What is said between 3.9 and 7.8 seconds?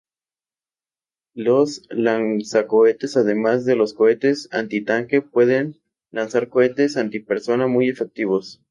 cohetes antitanque, pueden lanzar cohetes antipersona